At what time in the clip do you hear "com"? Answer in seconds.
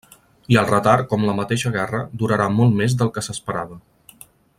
1.11-1.25